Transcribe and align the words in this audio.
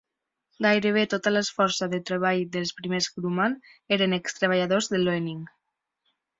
Gairebé 0.65 1.03
tota 1.11 1.33
la 1.33 1.43
força 1.57 1.89
de 1.91 1.99
treball 2.11 2.41
dels 2.57 2.73
primers 2.81 3.11
Grumman 3.19 3.61
eren 3.99 4.19
ex-treballadors 4.21 4.93
de 4.97 5.05
Loening. 5.07 5.49